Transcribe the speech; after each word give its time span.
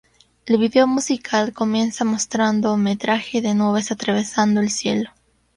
El 0.47 0.57
vídeo 0.57 0.87
musical 0.87 1.53
comienza 1.53 2.03
mostrando 2.05 2.73
un 2.73 2.81
metraje 2.81 3.39
de 3.39 3.53
nubes 3.53 3.91
atravesando 3.91 4.59
el 4.59 4.71
cielo. 4.71 5.11